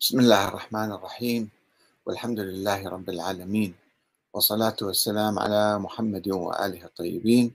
[0.00, 1.50] بسم الله الرحمن الرحيم.
[2.06, 3.74] والحمد لله رب العالمين.
[4.32, 7.54] والصلاة والسلام على محمد وآله الطيبين.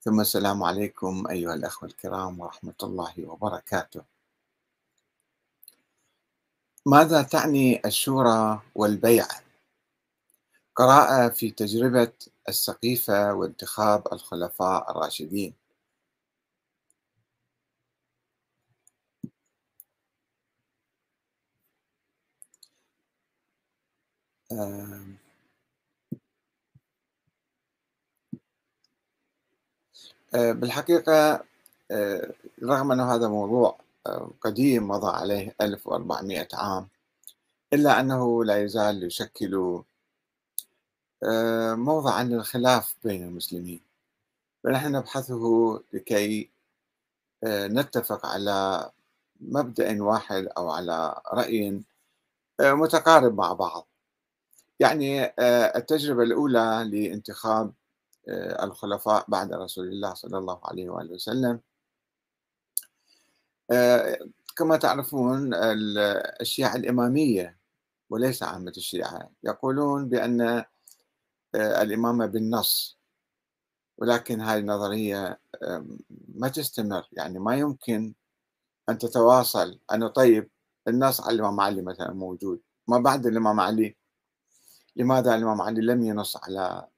[0.00, 4.02] ثم السلام عليكم أيها الأخوة الكرام ورحمة الله وبركاته.
[6.86, 9.40] ماذا تعني الشورى والبيعة؟
[10.74, 12.12] قراءة في تجربة
[12.48, 15.54] السقيفة وانتخاب الخلفاء الراشدين.
[30.34, 31.44] بالحقيقة
[32.62, 33.78] رغم أن هذا موضوع
[34.40, 36.88] قديم مضى عليه 1400 عام
[37.72, 39.82] إلا أنه لا يزال يشكل
[41.74, 43.80] موضعا للخلاف بين المسلمين.
[44.64, 45.42] فنحن نبحثه
[45.92, 46.50] لكي
[47.44, 48.90] نتفق على
[49.40, 51.82] مبدأ واحد أو على رأي
[52.60, 53.86] متقارب مع بعض.
[54.80, 55.24] يعني
[55.76, 57.72] التجربة الأولى لانتخاب
[58.62, 61.60] الخلفاء بعد رسول الله صلى الله عليه وآله وسلم.
[64.56, 65.50] كما تعرفون
[66.40, 67.58] الشيعة الإمامية
[68.10, 70.64] وليس عامة الشيعة يقولون بأن
[71.54, 72.98] الإمامة بالنص.
[73.98, 75.40] ولكن هذه النظرية
[76.34, 77.08] ما تستمر.
[77.12, 78.14] يعني ما يمكن
[78.88, 80.50] أن تتواصل أنه طيب
[80.88, 82.60] النص على الإمام علي مثلا موجود.
[82.88, 83.96] ما بعد الإمام علي
[84.96, 86.88] لماذا الإمام علي لم ينص على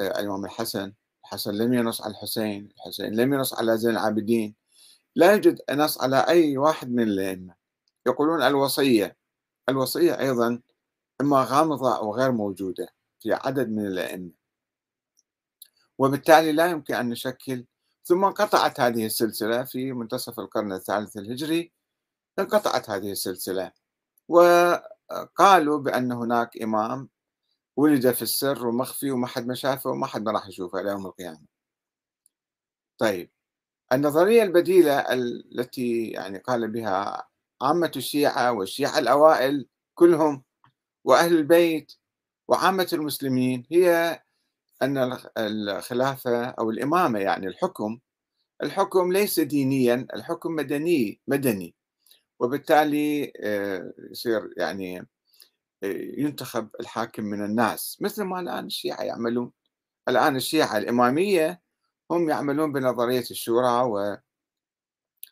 [0.00, 0.92] الإمام الحسن؟
[1.24, 4.54] الحسن لم ينص على الحسين الحسين لم ينص على زين العابدين.
[5.16, 7.54] لا يوجد نص على أي واحد من الأئمة.
[8.06, 9.16] يقولون الوصية
[9.68, 10.60] الوصية أيضا
[11.20, 12.88] إما غامضة أو غير موجودة
[13.20, 14.30] في عدد من الأئمة.
[15.98, 17.64] وبالتالي لا يمكن أن نشكل
[18.04, 21.72] ثم انقطعت هذه السلسلة في منتصف القرن الثالث الهجري
[22.38, 23.72] انقطعت هذه السلسلة.
[24.28, 27.08] وقالوا بأن هناك إمام
[27.76, 31.06] ولد في السر ومخفي وما حد ما شافه وما حد ما راح يشوفه إلى يوم
[31.06, 31.40] القيامة.
[32.98, 33.30] طيب
[33.92, 37.28] النظرية البديلة التي يعني قال بها
[37.62, 40.44] عامة الشيعة والشيعة الأوائل كلهم
[41.04, 41.92] وأهل البيت
[42.48, 44.22] وعامة المسلمين هي
[44.82, 47.98] أن الخلافة أو الإمامة يعني الحكم
[48.62, 51.74] الحكم ليس دينيا الحكم مدني مدني.
[52.40, 53.32] وبالتالي
[54.12, 55.08] يصير يعني
[56.18, 59.52] ينتخب الحاكم من الناس مثل ما الآن الشيعة يعملون.
[60.08, 61.62] الآن الشيعة الإمامية
[62.10, 63.68] هم يعملون بنظرية الشورى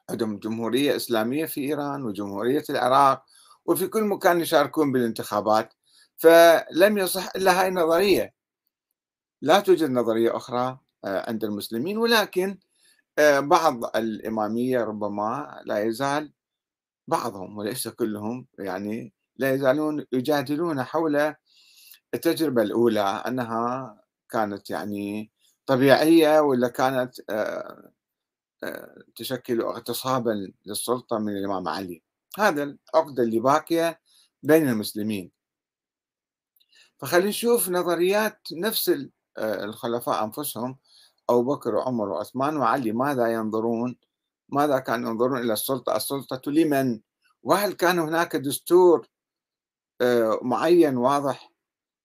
[0.09, 3.25] وعندهم جمهورية إسلامية في إيران وجمهورية العراق
[3.65, 5.75] وفي كل مكان يشاركون بالانتخابات
[6.17, 8.35] فلم يصح إلا هاي النظرية.
[9.43, 12.59] لا توجد نظرية أخرى عند المسلمين ولكن
[13.39, 16.33] بعض الإمامية ربما لا يزال
[17.09, 21.35] بعضهم وليس كلهم يعني لا يزالون يجادلون حول
[22.15, 23.97] التجربة الأولى أنها
[24.31, 25.31] كانت يعني
[25.67, 27.15] طبيعية ولا كانت
[29.17, 32.03] تشكل اغتصابا للسلطة من الإمام علي.
[32.39, 34.01] هذا العقدة اللي باقية
[34.43, 35.31] بين المسلمين.
[36.99, 38.93] فخلينا نشوف نظريات نفس
[39.39, 40.79] الخلفاء أنفسهم
[41.31, 43.97] أبو بكر وعمر وعثمان وعلي ماذا ينظرون؟
[44.49, 47.01] ماذا كانوا ينظرون إلى السلطة؟ السلطة لمن؟
[47.43, 49.09] وهل كان هناك دستور
[50.43, 51.53] معين واضح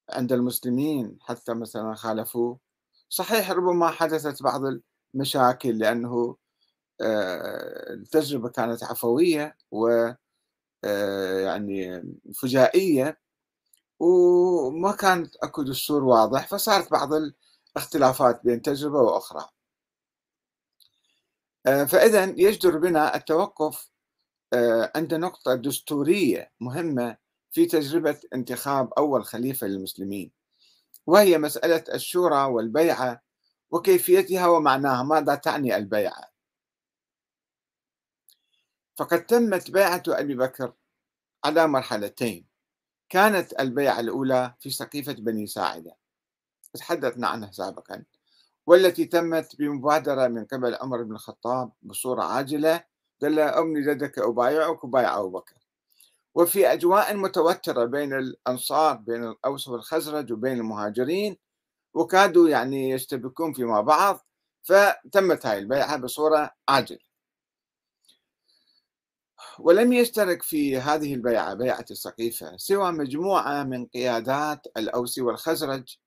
[0.09, 2.59] عند المسلمين حتى مثلا خالفوه.
[3.09, 4.61] صحيح ربما حدثت بعض
[5.15, 6.37] المشاكل لأنه
[7.01, 10.11] التجربة كانت عفوية و
[11.43, 12.03] يعني
[12.35, 13.19] فجائية
[13.99, 17.09] وما كانت أكو دستور واضح فصارت بعض
[17.75, 19.49] الاختلافات بين تجربة وأخرى.
[21.65, 23.91] فإذا يجدر بنا التوقف
[24.95, 27.24] عند نقطة دستورية مهمة
[27.55, 30.31] في تجربة انتخاب أول خليفة للمسلمين
[31.07, 33.21] وهي مسألة الشورى والبيعة
[33.71, 36.31] وكيفيتها ومعناها ماذا تعني البيعة.
[38.95, 40.73] فقد تمت بيعة أبي بكر
[41.45, 42.45] على مرحلتين
[43.09, 45.97] كانت البيعة الأولى في سقيفة بني ساعدة
[46.73, 48.03] تحدثنا عنها سابقا
[48.67, 52.83] والتي تمت بمبادرة من قبل عمر بن الخطاب بصورة عاجلة
[53.21, 55.64] قال له أمني لدك أبايعك وبايع أبو بكر.
[56.35, 61.37] وفي أجواء متوترة بين الأنصار بين الأوس والخزرج وبين المهاجرين
[61.93, 64.27] وكادوا يعني يشتبكون فيما بعض
[64.63, 66.99] فتمت هاي البيعة بصورة عاجلة.
[69.59, 75.97] ولم يشترك في هذه البيعة بيعة السقيفة سوى مجموعة من قيادات الأوس والخزرج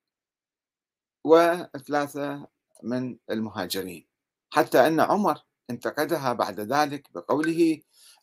[1.25, 2.47] وثلاثة
[2.83, 4.07] من المهاجرين
[4.51, 7.81] حتى أن عمر انتقدها بعد ذلك بقوله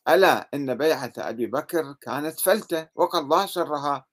[0.08, 4.06] ألا إن بيعة أبي بكر كانت فلتة وقد الله شرها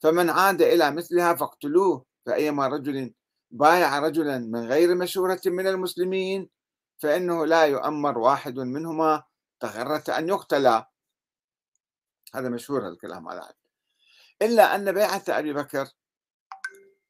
[0.00, 3.14] فمن عاد إلى مثلها فاقتلوه فأيما رجل
[3.50, 6.50] بايع رجلا من غير مشورة من المسلمين
[6.98, 9.22] فإنه لا يؤمر واحد منهما
[9.60, 10.66] تغرة أن يقتل.
[12.34, 13.52] هذا مشهور الكلام على
[14.42, 15.88] إلا أن بيعة أبي بكر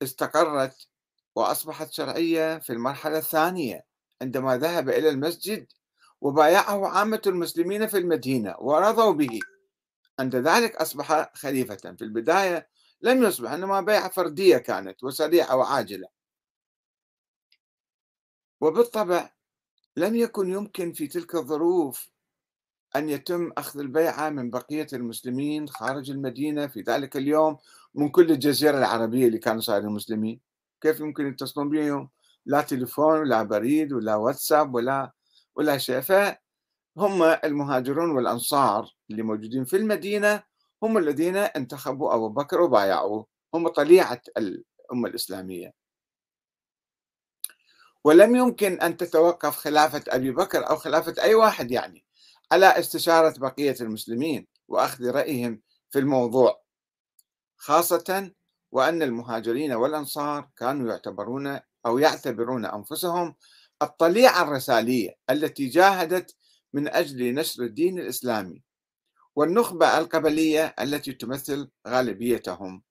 [0.03, 0.89] استقرت
[1.35, 3.85] وأصبحت شرعية في المرحلة الثانية
[4.23, 5.67] عندما ذهب إلى المسجد
[6.23, 9.41] وبايعه عامة المسلمين في المدينة ورضوا به.
[10.19, 11.77] عند ذلك أصبح خليفة.
[11.77, 12.69] في البداية
[13.01, 16.09] لم يصبح إنما بيعة فردية كانت وسريعة وعاجلة.
[18.61, 19.31] وبالطبع
[19.97, 22.09] لم يكن يمكن في تلك الظروف
[22.97, 27.57] أن يتم أخذ البيعة من بقية المسلمين خارج المدينة في ذلك اليوم
[27.95, 30.41] من كل الجزيرة العربية اللي كانوا صايرين مسلمين.
[30.81, 32.11] كيف يمكن يتصلون بهم؟
[32.47, 35.13] لا تليفون ولا بريد ولا واتساب ولا
[35.57, 40.43] ولا شيء فهم المهاجرون والأنصار اللي موجودين في المدينة
[40.83, 43.27] هم الذين انتخبوا أبو بكر وبايعوه.
[43.55, 45.75] هم طليعة الأمة الإسلامية.
[48.05, 52.05] ولم يمكن أن تتوقف خلافة أبي بكر أو خلافة أي واحد يعني
[52.53, 55.61] على استشارة بقية المسلمين وأخذ رأيهم
[55.91, 56.63] في الموضوع.
[57.57, 58.31] خاصة
[58.73, 63.35] وأن المهاجرين والأنصار كانوا يعتبرون أو يعتبرون أنفسهم
[63.83, 66.37] الطليعة الرسالية التي جاهدت
[66.73, 68.63] من أجل نشر الدين الإسلامي
[69.37, 72.83] والنخبة القبلية التي تمثل غالبيتهم.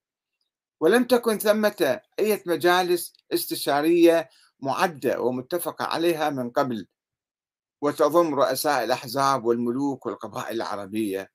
[0.80, 4.30] ولم تكن ثمة أي مجالس استشارية
[4.60, 6.88] معدة ومتفقة عليها من قبل
[7.82, 11.32] وتضم رؤساء الأحزاب والملوك والقبائل العربية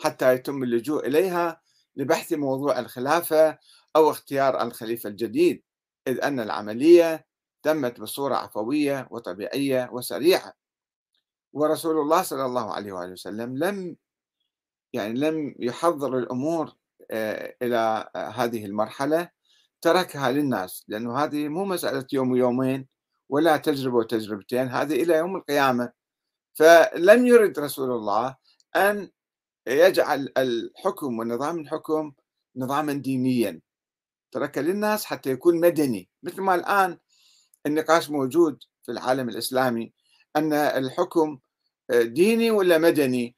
[0.00, 1.60] حتى يتم اللجوء إليها
[1.96, 3.58] لبحث موضوع الخلافة
[3.96, 5.62] أو اختيار الخليفة الجديد
[6.08, 7.26] إذ أن العملية
[7.66, 10.52] تمت بصورة عفوية وطبيعية وسريعة.
[11.52, 13.96] ورسول الله صلى الله عليه وآله وسلم لم
[14.92, 16.72] يعني لم يحضر الأمور
[17.10, 19.30] آه، إلى هذه المرحلة
[19.80, 22.86] تركها للناس لأنه هذه مو مسألة يوم ويومين
[23.28, 25.92] ولا تجربة وتجربتين هذه إلى يوم القيامة.
[26.54, 28.36] فلم يرد رسول الله
[28.76, 29.10] أن
[29.66, 32.12] يجعل الحكم ونظام الحكم
[32.56, 33.60] نظاما دينيا.
[34.32, 36.98] ترك للناس حتى يكون مدني مثل ما الآن
[37.66, 39.92] النقاش موجود في العالم الإسلامي
[40.36, 41.38] أن الحكم
[41.90, 43.36] ديني ولا مدني؟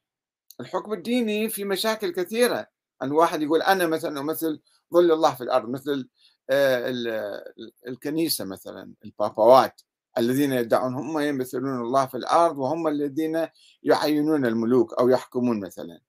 [0.60, 2.66] الحكم الديني في مشاكل كثيرة.
[3.02, 4.60] أن واحد يقول أنا مثلا أمثل
[4.94, 6.08] ظل الله في الأرض مثل
[6.50, 7.44] آه،
[7.88, 9.80] الكنيسة مثلا البابوات
[10.18, 13.48] الذين يدعون هم يمثلون الله في الأرض وهم الذين
[13.82, 16.00] يعينون الملوك أو يحكمون مثلا.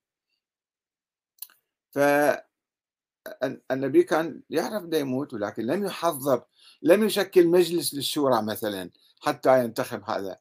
[3.70, 6.44] فالنبي كان يعرف ده يموت ولكن لم يحضر
[6.82, 8.90] لم يشكل مجلس للشورى مثلا
[9.20, 10.38] حتى ينتخب هذا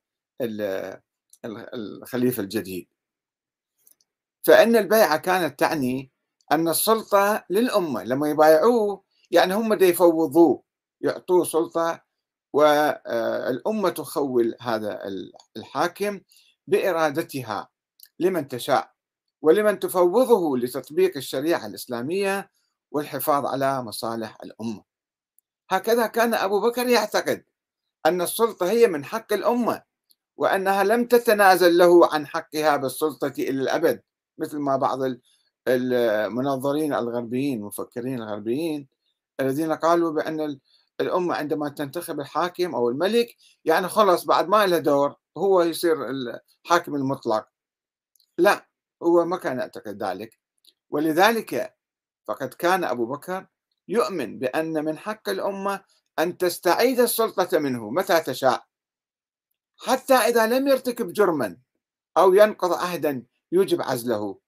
[1.45, 2.87] الخليفة الجديد.
[4.43, 6.11] فإن البيعة كانت تعني
[6.51, 10.63] أن السلطة للأمة لما يبايعوه يعني هم دا يفوضوه
[11.01, 12.01] يعطوه سلطة
[12.53, 14.99] والأمة تخول هذا
[15.57, 16.21] الحاكم
[16.67, 17.69] بإرادتها
[18.19, 18.91] لمن تشاء
[19.41, 22.51] ولمن تفوضه لتطبيق الشريعة الإسلامية
[22.91, 24.88] والحفاظ على مصالح الأمة.
[25.69, 27.43] هكذا كان أبو بكر يعتقد
[28.05, 29.83] أن السلطة هي من حق الأمة
[30.37, 34.01] وأنها لم تتنازل له عن حقها بالسلطة إلى الأبد
[34.37, 34.99] مثل ما بعض
[35.67, 38.87] المنظرين الغربيين المفكرين الغربيين
[39.39, 40.59] الذين قالوا بأن
[41.01, 46.95] الأمة عندما تنتخب الحاكم أو الملك يعني خلص بعد ما له دور هو يصير الحاكم
[46.95, 47.47] المطلق.
[48.37, 48.67] لا
[49.03, 50.39] هو ما كان يعتقد ذلك.
[50.89, 51.75] ولذلك
[52.27, 53.47] فقد كان أبو بكر
[53.89, 55.83] يؤمن بأن من حق الأمة
[56.19, 58.65] أن تستعيد السلطة منه متى تشاء.
[59.77, 61.57] حتى إذا لم يرتكب جرما
[62.17, 64.39] أو ينقض عهدا يوجب عزله.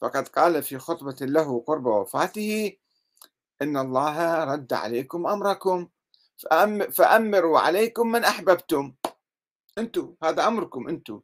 [0.00, 2.76] فقد قال في خطبة له قرب وفاته
[3.62, 5.88] إن الله رد عليكم أمركم
[6.92, 8.94] فأمروا عليكم من أحببتم.
[9.78, 11.20] أنتم هذا أمركم أنتم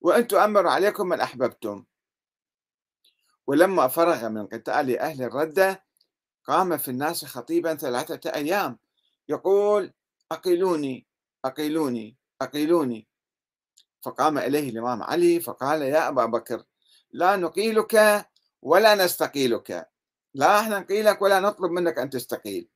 [0.00, 1.84] وأنتم أمروا عليكم من أحببتم.
[3.46, 5.83] ولما فرغ من قتال أهل الردة
[6.44, 8.78] قام في الناس خطيبا ثلاثة أيام.
[9.28, 9.92] يقول
[10.32, 11.06] أقيلوني
[11.44, 13.08] أقيلوني أقيلوني.
[14.02, 16.64] فقام إليه الإمام علي فقال يا أبا بكر
[17.12, 18.26] لا نقيلك
[18.62, 19.90] ولا نستقيلك.
[20.34, 22.68] لا إحنا نقيلك ولا نطلب منك أن تستقيل.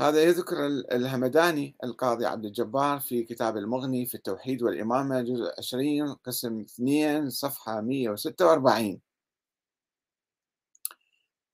[0.00, 6.60] هذا يذكر الهمداني القاضي عبد الجبار في كتاب المغني في التوحيد والإمامة جزء 20 قسم
[6.60, 9.00] 2 صفحة 146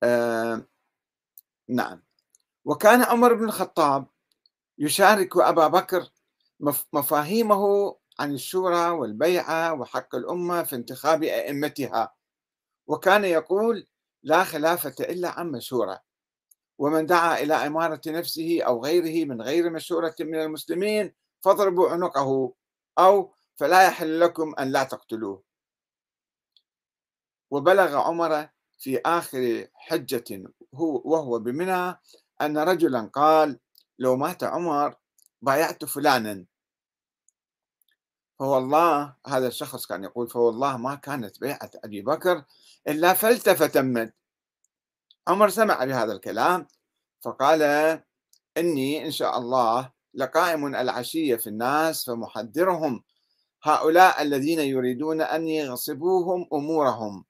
[0.06, 0.66] آه
[1.68, 2.02] نعم.
[2.64, 4.06] وكان عمر بن الخطاب
[4.78, 6.10] يشارك أبا بكر
[6.92, 12.14] مفاهيمه عن الشورى والبيعة وحق الأمة في انتخاب أئمتها.
[12.86, 13.86] وكان يقول
[14.22, 16.00] لا خلافة إلا عن مشورة.
[16.78, 22.54] ومن دعا إلى إمارة نفسه أو غيره من غير مشورة من المسلمين فاضربوا عنقه
[22.98, 25.42] أو فلا يحل لكم أن لا تقتلوه.
[27.50, 28.48] وبلغ عمر
[28.78, 30.42] في آخر حجة
[30.74, 32.00] هو وهو بمنى
[32.40, 33.58] أن رجلا قال
[33.98, 34.94] لو مات عمر
[35.42, 36.44] بايعت فلانا.
[38.38, 42.44] فوالله هذا الشخص كان يقول فوالله ما كانت بيعة أبي بكر
[42.88, 44.14] إلا فلتة فتمت.
[45.28, 46.66] عمر سمع بهذا الكلام
[47.20, 47.62] فقال
[48.56, 53.04] إني إن شاء الله لقائم العشية في الناس فمحذرهم
[53.62, 57.24] هؤلاء الذين يريدون أن يغصبوهم أمورهم.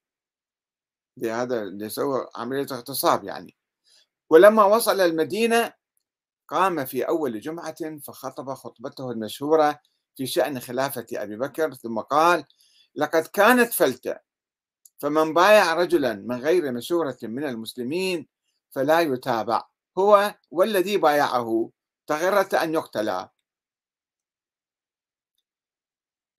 [1.25, 3.57] هذا اللي سوى عملية اغتصاب يعني.
[4.31, 5.73] ولما وصل المدينة
[6.49, 9.81] قام في أول جمعة فخطب خطبته المشهورة
[10.17, 12.45] في شأن خلافة أبي بكر ثم قال
[12.95, 14.17] لقد كانت فلتة
[14.99, 18.29] فمن بايع رجلا من غير مشورة من المسلمين
[18.71, 19.63] فلا يتابع
[19.99, 21.71] هو والذي بايعه
[22.07, 23.27] تغرة أن يقتل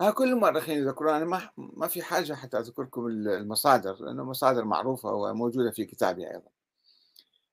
[0.01, 5.11] ها كل المؤرخين يذكرون أنا ما ما في حاجة حتى أذكركم المصادر لأنه مصادر معروفة
[5.13, 6.49] وموجودة في كتابي أيضا.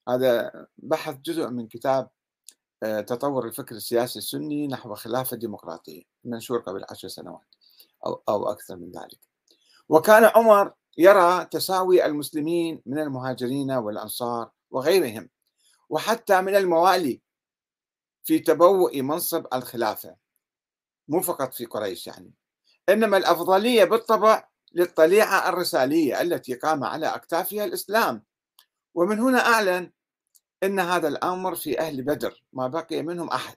[0.09, 2.11] هذا بحث جزء من كتاب
[2.83, 7.55] آه، تطور الفكر السياسي السني نحو خلافة ديمقراطية منشور قبل عشر سنوات
[8.07, 9.19] أو, أو أكثر من ذلك.
[9.89, 15.29] وكان عمر يرى تساوي المسلمين من المهاجرين والأنصار وغيرهم
[15.91, 17.21] وحتى من الموالي
[18.25, 20.24] في تبوء منصب الخلافة.
[21.09, 22.33] مو فقط في قريش يعني
[22.89, 28.23] إنما الأفضلية بالطبع للطليعة الرسالية التي قام على أكتافها الإسلام.
[28.95, 29.91] ومن هنا أعلن
[30.63, 33.57] أن هذا الأمر في أهل بدر ما بقي منهم أحد.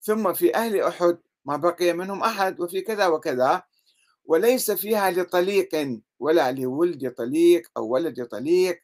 [0.00, 3.62] ثم في أهل أحد ما بقي منهم أحد وفي كذا وكذا.
[4.24, 8.82] وليس فيها لطليق ولا لولد طليق أو ولد طليق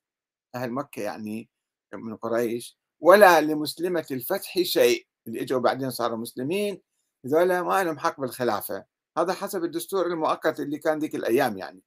[0.54, 1.48] أهل مكة يعني
[1.94, 5.06] من قريش ولا لمسلمة الفتح شيء.
[5.26, 6.82] اللي إجوا بعدين صاروا مسلمين
[7.26, 8.84] هذول ما لهم حق بالخلافة.
[9.18, 11.82] هذا حسب الدستور المؤقت اللي كان ذيك الأيام يعني.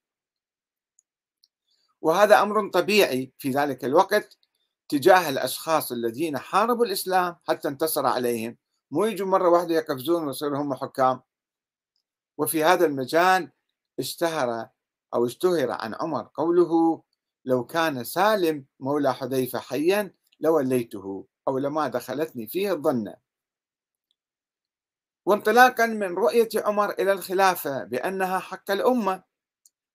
[2.01, 4.37] وهذا أمر طبيعي في ذلك الوقت
[4.89, 8.57] تجاه الأشخاص الذين حاربوا الإسلام حتى انتصر عليهم.
[8.91, 11.21] مو يجوا مرة واحدة يقفزون ويصيروا هم حكام.
[12.37, 13.51] وفي هذا المجال
[13.99, 14.67] اشتهر
[15.13, 17.03] أو اشتهر عن عمر قوله
[17.45, 23.30] لو كان سالم مولى حذيفة حيا لوليته أو لما دخلتني فيه الظنة.
[25.25, 29.23] وانطلاقا من رؤية عمر إلى الخلافة بأنها حق الأمة.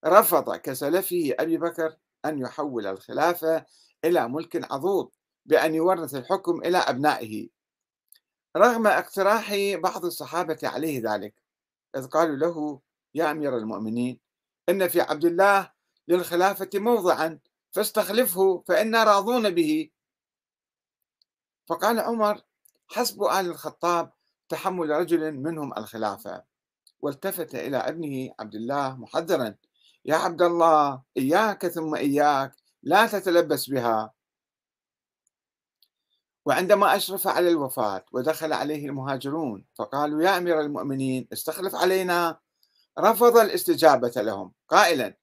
[0.04, 3.66] رفض كسلفه أبي بكر أن يحول الخلافة
[4.04, 5.10] إلى ملك عضوض
[5.46, 7.48] بأن يورث الحكم إلى أبنائه.
[8.56, 11.42] رغم اقتراح بعض الصحابة عليه ذلك
[11.96, 12.80] إذ قالوا له
[13.14, 14.20] يا أمير المؤمنين
[14.68, 15.72] إن في عبد الله
[16.08, 17.38] للخلافة موضعا
[17.72, 19.90] فاستخلفه فإنا راضون به.
[21.66, 22.40] فقال عمر
[22.88, 24.12] حسب آل الخطاب
[24.48, 26.44] تحمل رجل منهم الخلافة.
[27.00, 29.54] والتفت إلى ابنه عبد الله محذرا.
[30.04, 34.12] يا عبد الله إياك ثم إياك لا تتلبس بها.
[36.46, 42.38] وعندما أشرف على الوفاة ودخل عليه المهاجرون فقالوا يا أمير المؤمنين استخلف علينا.
[42.98, 45.16] رفض الاستجابة لهم قائلا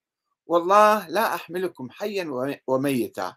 [0.46, 3.36] والله لا أحملكم حيا وميتا.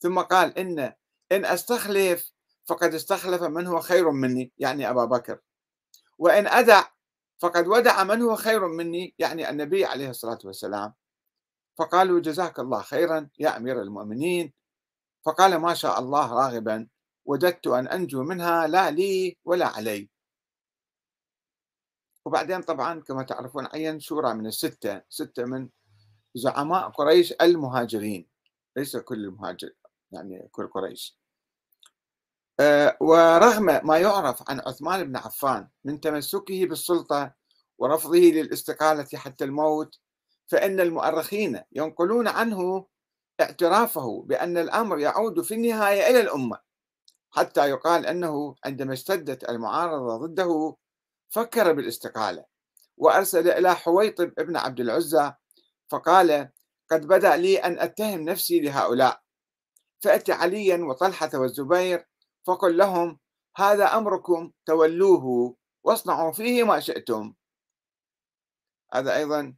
[0.00, 0.92] ثم قال إن
[1.32, 2.32] إن أستخلف
[2.68, 5.40] فقد استخلف من هو خير مني يعني أبا بكر.
[6.18, 6.84] وإن أدع
[7.38, 10.94] فقد ودع من هو خير مني يعني النبي عليه الصلاة والسلام.
[11.78, 14.52] فقالوا جزاك الله خيرا يا أمير المؤمنين.
[15.26, 16.88] فقال ما شاء الله راغبا
[17.24, 20.10] وددت أن أنجو منها لا لي ولا علي.
[22.24, 25.68] وبعدين طبعا كما تعرفون عين شورى من الستة ستة من
[26.34, 28.28] زعماء قريش المهاجرين.
[28.76, 29.72] ليس كل المهاجر
[30.12, 31.18] يعني كل قريش.
[33.00, 37.34] ورغم ما يعرف عن عثمان بن عفان من تمسكه بالسلطة
[37.78, 39.98] ورفضه للاستقالة حتى الموت
[40.46, 42.86] فإن المؤرخين ينقلون عنه
[43.40, 46.58] اعترافه بأن الأمر يعود في النهاية إلى الأمة
[47.30, 50.76] حتى يقال أنه عندما اشتدت المعارضة ضده
[51.30, 52.44] فكر بالاستقالة
[52.96, 55.32] وأرسل إلى حويطب ابن عبد العزى
[55.88, 56.48] فقال
[56.90, 59.20] قد بدأ لي أن أتهم نفسي لهؤلاء
[60.00, 62.07] فأتي عليا وطلحة والزبير
[62.48, 63.18] فقل لهم
[63.56, 67.34] هذا أمركم تولوه واصنعوا فيه ما شئتم.
[68.94, 69.54] هذا أيضا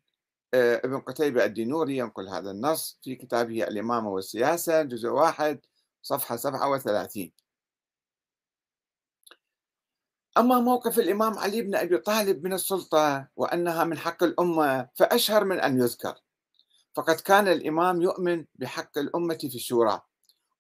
[0.55, 5.61] آه، ابن قتيبة الدينوري ينقل هذا النص في كتابه الإمامة والسياسة جزء واحد
[6.03, 7.33] صفحة 37
[10.39, 15.61] أما موقف الإمام علي بن أبي طالب من السلطة وأنها من حق الأمة فأشهر من
[15.61, 16.15] أن يذكر.
[16.95, 20.01] فقد كان الإمام يؤمن بحق الأمة في الشورى.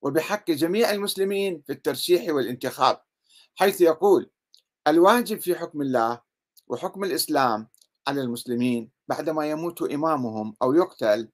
[0.03, 3.01] وبحق جميع المسلمين في الترشيح والانتخاب
[3.55, 4.31] حيث يقول
[4.87, 6.21] الواجب في حكم الله
[6.67, 7.69] وحكم الإسلام
[8.09, 11.29] على المسلمين بعدما يموت إمامهم أو يقتل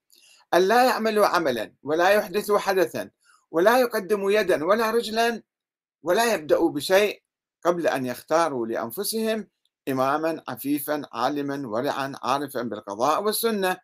[0.54, 3.10] أن لا يعملوا عملا ولا يحدثوا حدثا
[3.50, 5.42] ولا يقدموا يدا ولا رجلا
[6.02, 7.22] ولا يبدأوا بشيء
[7.64, 9.48] قبل أن يختاروا لأنفسهم
[9.88, 13.76] إماما عفيفا عالما ورعا عارفا بالقضاء والسنة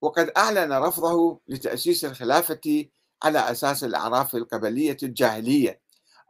[0.00, 2.86] وقد أعلن رفضه لتأسيس الخلافة
[3.22, 5.80] على أساس الأعراف القبلية الجاهلية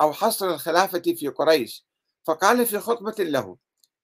[0.01, 1.87] أو حصر الخلافة في قريش.
[2.25, 3.57] فقال في خطبة له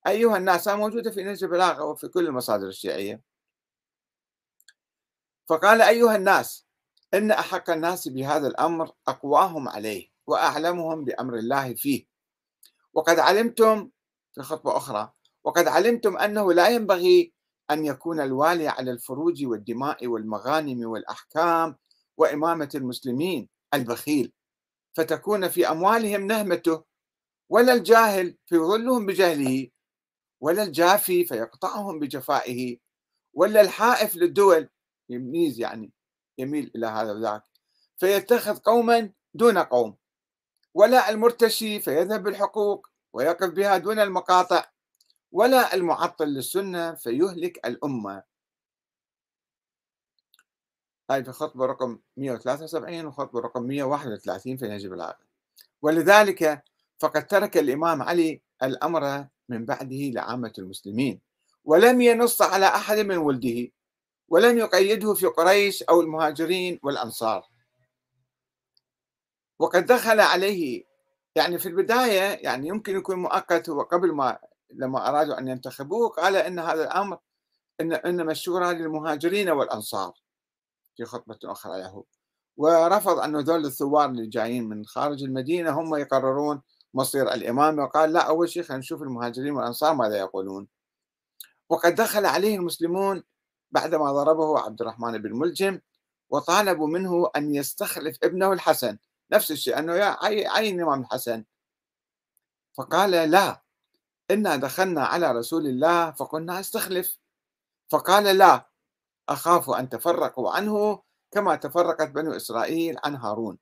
[0.07, 3.23] أيها الناس موجودة في نهج البلاغة وفي كل المصادر الشيعية.
[5.49, 6.66] فقال أيها الناس
[7.14, 12.07] إن أحق الناس بهذا الأمر أقواهم عليه وأعلمهم بأمر الله فيه.
[12.95, 13.90] وقد علمتم
[14.33, 15.12] في خطبة أخرى
[15.45, 17.33] وقد علمتم أنه لا ينبغي
[17.71, 21.76] أن يكون الوالي على الفروج والدماء والمغانم والأحكام
[22.16, 24.33] وإمامة المسلمين البخيل
[24.95, 26.85] فتكون في أموالهم نهمته
[27.49, 29.69] ولا الجاهل فيظلهم بجهله
[30.40, 32.78] ولا الجافي فيقطعهم بجفائه
[33.35, 34.69] ولا الحائف للدول
[35.09, 35.92] يميز يعني
[36.38, 37.45] يميل إلى هذا وذاك
[37.99, 39.97] فيتخذ قوما دون قوم
[40.75, 44.72] ولا المرتشي فيذهب بالحقوق ويقف بها دون المقاطع.
[45.33, 48.23] ولا المعطل للسنة فيهلك الأمة.
[51.11, 55.25] هاي في خطبة رقم 173 وخطبة رقم 131 في نجيب العاقل.
[55.83, 56.65] ولذلك
[56.99, 61.21] فقد ترك الإمام علي الأمر من بعده لعامة المسلمين
[61.65, 63.69] ولم ينص على أحد من ولده
[64.29, 67.49] ولم يقيده في قريش أو المهاجرين والأنصار.
[69.59, 70.85] وقد دخل عليه
[71.37, 74.39] يعني في البداية يعني يمكن يكون مؤقت هو قبل ما
[74.75, 77.18] لما أرادوا أن ينتخبوه قال إن هذا الأمر
[77.81, 80.12] إن إنما الشورى للمهاجرين والأنصار
[80.96, 82.05] في خطبة أخرى له.
[82.57, 86.62] ورفض أنه ذول الثوار اللي جايين من خارج المدينة هم يقررون
[86.94, 90.68] مصير الإمامة وقال لا أول شيء خلينا نشوف المهاجرين والأنصار ماذا يقولون.
[91.68, 93.23] وقد دخل عليه المسلمون
[93.70, 95.81] بعدما ضربه عبد الرحمن بن ملجم
[96.31, 98.99] وطالبوا منه أن يستخلف ابنه الحسن.
[99.33, 99.92] نفس الشيء أنه
[100.53, 101.44] عين الإمام الحسن؟
[102.75, 103.62] فقال لا.
[104.33, 107.18] إنا دخلنا على رسول الله فقلنا استخلف.
[107.88, 108.68] فقال لا
[109.29, 113.59] أخاف أن تفرقوا عنه كما تفرقت بنو إسرائيل عن هارون.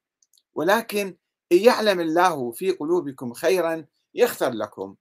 [0.54, 1.16] ولكن
[1.52, 4.96] إن يعلم الله في قلوبكم خيرا يختر لكم.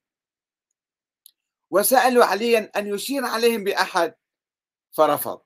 [1.71, 4.15] وسألوا عليا أن يشير عليهم بأحد
[4.91, 5.41] فرفض.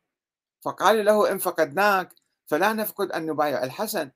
[0.62, 4.12] فقال له إن فقدناك فلا نفقد أن نبايع الحسن.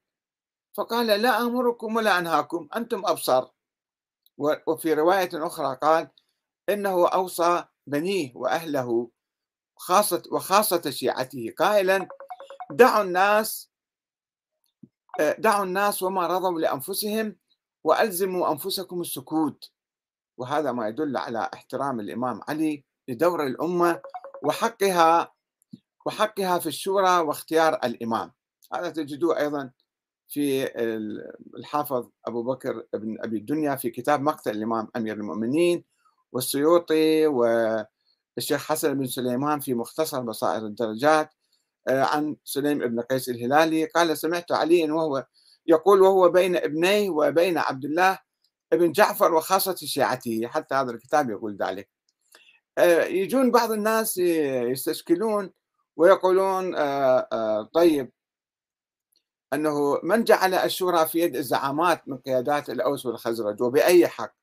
[0.73, 3.56] فقال لا أمركم ولا أنهاكم أنتم أبصر.
[4.37, 6.09] وفي رواية أخرى قال
[6.69, 9.09] إنه أوصى بنيه وأهله
[9.75, 12.07] خاصة وخاصة شيعته قائلا
[12.71, 13.71] دعوا الناس
[15.39, 17.35] دعوا الناس وما رضوا لأنفسهم
[17.83, 19.71] وألزموا أنفسكم السكوت.
[20.37, 24.01] وهذا ما يدل على احترام الإمام علي لدور الأمة
[24.43, 25.33] وحقها
[26.05, 28.33] وحقها في الشورى واختيار الإمام.
[28.73, 29.71] هذا تجدوه أيضا
[30.27, 30.71] في
[31.57, 35.83] الحافظ أبو بكر بن أبي الدنيا في كتاب مقتل الإمام أمير المؤمنين
[36.31, 41.29] والسيوطي والشيخ حسن بن سليمان في مختصر بصائر الدرجات
[41.87, 43.85] آه، عن سليم بن قيس الهلالي.
[43.85, 45.25] قال سمعت علي وهو
[45.67, 48.19] يقول وهو بين ابنيه وبين عبد الله
[48.73, 51.89] ابن جعفر وخاصة شيعته حتى هذا الكتاب يقول ذلك.
[52.77, 55.51] آه، يجون بعض الناس يستشكلون
[55.97, 58.11] ويقولون آه، طيب
[59.53, 64.33] أنه من جعل الشورى في يد الزعامات من قيادات الأوس والخزرج وبأي حق.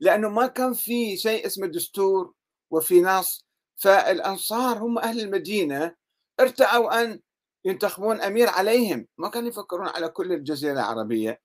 [0.00, 2.32] لأنه ما كان في شيء اسمه دستور
[2.70, 5.94] وفي نص فالأنصار هم أهل المدينة
[6.40, 7.20] ارتأوا أن
[7.64, 9.06] ينتخبون أمير عليهم.
[9.18, 11.40] ما كانوا يفكرون على كل الجزيرة العربية.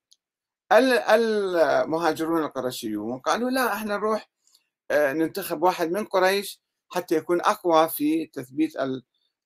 [0.72, 4.30] المهاجرون القرشيون قالوا لا إحنا نروح
[4.90, 8.72] آه، ننتخب واحد من قريش حتى يكون أقوى في تثبيت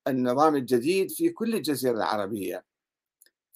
[0.08, 2.64] النظام الجديد في كل الجزيرة العربية.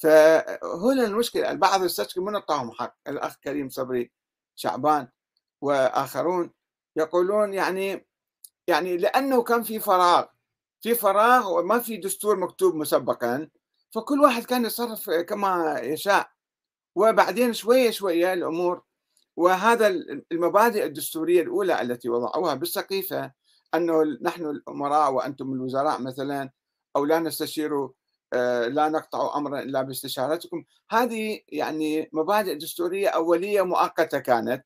[0.02, 4.12] فهنا المشكلة البعض يستشكل من أعطاهم حق الأخ كريم صبري
[4.56, 5.08] شعبان
[5.62, 6.50] وآخرون
[6.96, 8.06] يقولون يعني
[8.66, 10.26] يعني لأنه كان في فراغ
[10.82, 13.48] في فراغ وما في دستور مكتوب مسبقا
[13.90, 16.30] فكل واحد كان يتصرف كما يشاء.
[16.96, 18.82] وبعدين شوية شوية الأمور
[19.36, 19.88] وهذا
[20.32, 23.32] المبادئ الدستورية الأولى التي وضعوها بالسقيفة
[23.74, 26.50] أنه نحن الأمراء وأنتم الوزراء مثلا
[26.96, 27.88] أو لا نستشير
[28.68, 30.64] لا نقطع أمرا إلا باستشارتكم.
[30.90, 34.64] هذه يعني مبادئ دستورية أولية مؤقتة كانت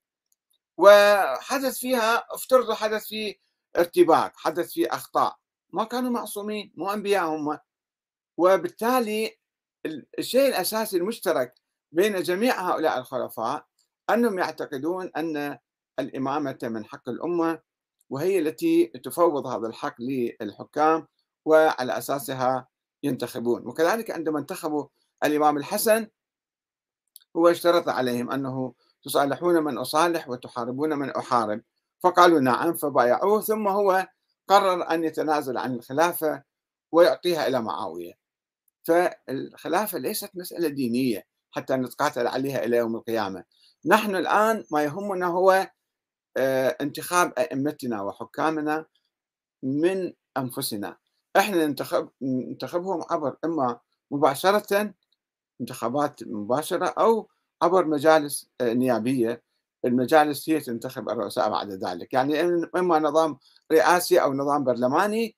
[0.77, 3.35] وحدث فيها افترضوا حدث فيه
[3.79, 5.37] ارتباك حدث فيه أخطاء.
[5.71, 7.59] ما كانوا معصومين مو أنبياء هم.
[8.37, 9.39] وبالتالي
[10.19, 11.55] الشيء الأساسي المشترك
[11.93, 13.67] بين جميع هؤلاء الخلفاء
[14.11, 15.59] أنهم يعتقدون أن
[15.99, 17.61] الإمامة من حق الأمة
[18.11, 21.07] وهي التي تفوض هذا الحق للحكام
[21.45, 22.69] وعلى أساسها
[23.05, 23.67] ينتخبون.
[23.67, 24.87] وكذلك عندما انتخبوا
[25.25, 26.09] الإمام الحسن
[27.37, 31.63] هو اشترط عليهم أنه تصالحون من أصالح وتحاربون من أحارب.
[32.03, 34.09] فقالوا نعم فبايعوه ثم هو
[34.49, 36.43] قرر أن يتنازل عن الخلافة
[36.93, 38.13] ويعطيها إلى معاوية.
[38.85, 43.45] فالخلافة ليست مسألة دينية حتى نتقاتل عليها إلى يوم القيامة.
[43.87, 45.71] نحن الآن ما يهمنا هو
[46.37, 48.87] آه، انتخاب أئمتنا وحكامنا
[49.63, 50.97] من أنفسنا.
[51.37, 53.79] إحنا ننتخب ننتخبهم عبر إما
[54.11, 54.95] مباشرة
[55.61, 57.29] انتخابات مباشرة أو
[57.63, 59.43] عبر مجالس نيابية.
[59.85, 62.13] المجالس هي تنتخب الرؤساء بعد ذلك.
[62.13, 62.41] يعني
[62.77, 63.39] إما نظام
[63.73, 65.37] رئاسي أو نظام برلماني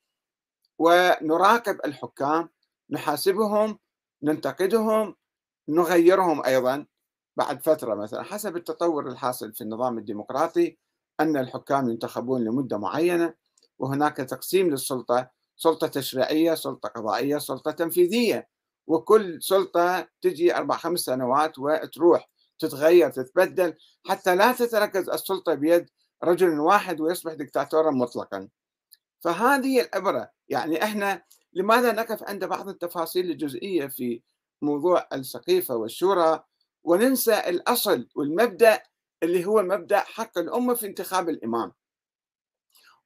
[0.78, 2.48] ونراقب الحكام
[2.90, 3.78] نحاسبهم
[4.22, 5.14] ننتقدهم
[5.68, 6.86] نغيرهم أيضا.
[7.36, 10.78] بعد فترة مثلا حسب التطور الحاصل في النظام الديمقراطي
[11.20, 13.34] أن الحكام ينتخبون لمدة معينة
[13.78, 18.48] وهناك تقسيم للسلطة سلطة تشريعية سلطة قضائية سلطة تنفيذية.
[18.86, 23.74] وكل سلطة تجي أربع خمس سنوات وتروح تتغير تتبدل.
[24.06, 25.86] حتى لا تتركز السلطة بيد
[26.24, 28.48] رجل واحد ويصبح دكتاتورا مطلقا.
[29.20, 30.30] فهذه العبرة.
[30.48, 34.22] يعني إحنا لماذا نقف عند بعض التفاصيل الجزئية في
[34.62, 36.44] موضوع السقيفة والشورى؟
[36.84, 38.82] وننسى الأصل والمبدأ
[39.22, 41.72] اللي هو مبدأ حق الأمة في انتخاب الإمام.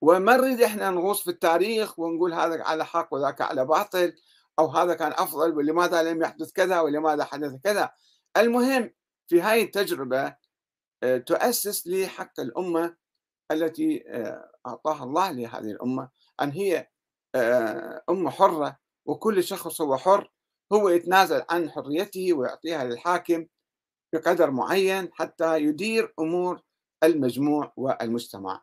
[0.00, 4.14] وما نريد إحنا نغوص في التاريخ ونقول هذا على حق وذاك على باطل
[4.58, 7.90] أو هذا كان أفضل ولماذا لم يحدث كذا ولماذا حدث كذا.
[8.36, 8.90] المهم
[9.28, 10.36] في هاي التجربة
[11.02, 12.96] آه، تؤسس لحق الأمة
[13.50, 16.08] التي آه، أعطاها الله لهذه الأمة
[16.42, 16.88] أن هي
[17.34, 20.30] آه، أمة حرة وكل شخص هو حر
[20.72, 23.46] هو يتنازل عن حريته ويعطيها للحاكم
[24.12, 26.62] بقدر معين حتى يدير أمور
[27.04, 28.62] المجموع والمجتمع.